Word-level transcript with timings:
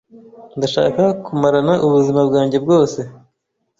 Ndashaka 0.57 1.03
kumarana 1.25 1.73
ubuzima 1.85 2.21
bwanjye 2.29 2.57
bwose. 2.65 2.99